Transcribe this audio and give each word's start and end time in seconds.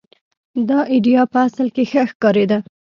دا 0.69 0.79
اېډیا 0.93 1.21
په 1.31 1.37
اصل 1.47 1.67
کې 1.75 1.83
ښه 1.91 2.03
ښکارېده. 2.09 2.57